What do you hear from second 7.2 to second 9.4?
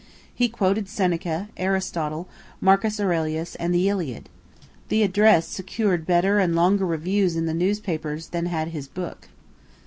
in the newspapers than had his book.